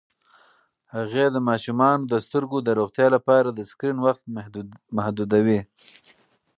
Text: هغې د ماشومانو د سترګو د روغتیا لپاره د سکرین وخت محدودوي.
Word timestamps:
هغې 0.95 1.25
د 1.31 1.37
ماشومانو 1.49 2.03
د 2.11 2.13
سترګو 2.25 2.57
د 2.61 2.69
روغتیا 2.79 3.07
لپاره 3.15 3.47
د 3.51 3.59
سکرین 3.69 3.97
وخت 4.05 4.23
محدودوي. 4.97 5.59